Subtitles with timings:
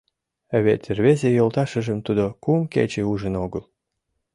[0.63, 3.63] Вет рвезе йолташыжым тудо кум кече ужын огыл.